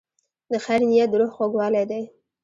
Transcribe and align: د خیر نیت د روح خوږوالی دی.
د 0.51 0.53
خیر 0.65 0.81
نیت 0.89 1.09
د 1.11 1.13
روح 1.19 1.31
خوږوالی 1.35 1.83
دی. 1.91 2.03